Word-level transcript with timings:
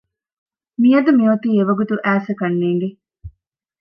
މިއަދު 0.81 1.11
މިއޮތީ 1.19 1.47
އެވަގުތު 1.57 1.93
އައިއްސަ 2.05 2.33
ކަންނޭނގެ 2.39 2.89